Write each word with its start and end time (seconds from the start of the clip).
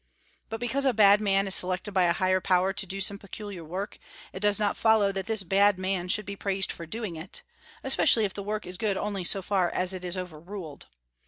But 0.49 0.59
because 0.59 0.83
a 0.83 0.93
bad 0.95 1.21
man 1.21 1.45
is 1.45 1.53
selected 1.53 1.91
by 1.91 2.05
a 2.05 2.13
higher 2.13 2.41
power 2.41 2.73
to 2.73 2.85
do 2.87 2.99
some 2.99 3.19
peculiar 3.19 3.63
work, 3.63 3.99
it 4.33 4.39
does 4.39 4.57
not 4.57 4.75
follow 4.75 5.11
that 5.11 5.27
this 5.27 5.43
bad 5.43 5.77
man 5.77 6.07
should 6.07 6.25
be 6.25 6.35
praised 6.35 6.71
for 6.71 6.87
doing 6.87 7.15
it, 7.17 7.43
especially 7.83 8.25
if 8.25 8.33
the 8.33 8.41
work 8.41 8.65
is 8.65 8.79
good 8.79 8.97
only 8.97 9.23
so 9.23 9.43
far 9.43 9.69
as 9.69 9.93
it 9.93 10.03
is 10.03 10.17
overruled. 10.17 10.87